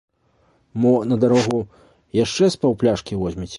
Мо 0.85 0.93
на 1.11 1.19
дарогу 1.25 1.59
яшчэ 2.25 2.45
з 2.55 2.63
паўпляшкі 2.65 3.23
возьмеце? 3.25 3.49